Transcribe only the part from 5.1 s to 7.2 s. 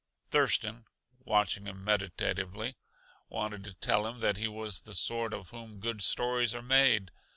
of whom good stories are made.